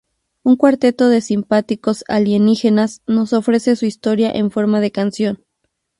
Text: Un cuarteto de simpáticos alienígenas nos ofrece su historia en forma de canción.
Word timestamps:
Un 0.41 0.55
cuarteto 0.55 1.09
de 1.09 1.21
simpáticos 1.21 2.03
alienígenas 2.07 3.03
nos 3.05 3.33
ofrece 3.33 3.75
su 3.75 3.85
historia 3.85 4.31
en 4.31 4.49
forma 4.49 4.79
de 4.79 4.91
canción. 4.91 5.43